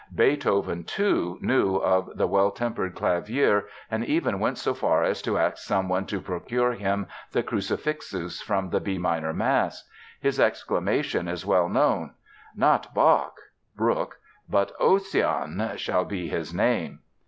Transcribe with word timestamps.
Beethoven, 0.15 0.83
too, 0.83 1.37
knew 1.41 1.79
the 2.15 2.25
Well 2.25 2.49
Tempered 2.49 2.95
Clavier 2.95 3.65
and 3.91 4.03
even 4.03 4.39
went 4.39 4.57
so 4.57 4.73
far 4.73 5.03
as 5.03 5.21
to 5.21 5.37
ask 5.37 5.57
someone 5.59 6.07
to 6.07 6.19
procure 6.19 6.71
him 6.71 7.05
the 7.33 7.43
Crucifixus 7.43 8.41
from 8.41 8.71
the 8.71 8.79
B 8.79 8.97
minor 8.97 9.31
Mass. 9.31 9.87
His 10.19 10.39
exclamation 10.39 11.27
is 11.27 11.45
well 11.45 11.69
known: 11.69 12.15
"Not 12.55 12.95
Bach 12.95 13.37
(brook) 13.75 14.17
but 14.49 14.71
Ocean 14.79 15.73
should 15.75 16.07
be 16.07 16.27
his 16.29 16.51
name!" 16.51 17.01